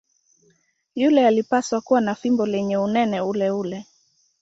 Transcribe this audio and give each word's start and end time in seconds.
Yule 0.95 1.27
alipaswa 1.27 1.81
kuwa 1.81 2.01
na 2.01 2.15
fimbo 2.15 2.45
lenye 2.45 2.77
unene 2.77 3.21
uleule. 3.21 3.85